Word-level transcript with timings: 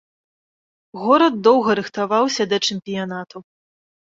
Горад 1.01 1.37
доўга 1.47 1.69
рыхтаваўся 1.81 2.43
да 2.55 2.61
чэмпіянату. 2.69 3.37